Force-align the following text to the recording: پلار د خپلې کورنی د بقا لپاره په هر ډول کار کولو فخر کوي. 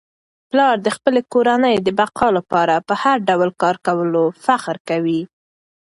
پلار 0.49 0.75
د 0.83 0.87
خپلې 0.95 1.21
کورنی 1.33 1.75
د 1.81 1.87
بقا 1.99 2.27
لپاره 2.37 2.75
په 2.87 2.93
هر 3.03 3.17
ډول 3.29 3.49
کار 3.61 3.75
کولو 3.85 4.23
فخر 4.45 4.75
کوي. 4.89 5.21